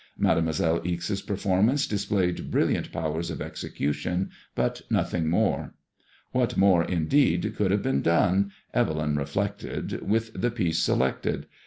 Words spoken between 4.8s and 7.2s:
nothing more. What more, in so IfADEMOISSLLK IXB.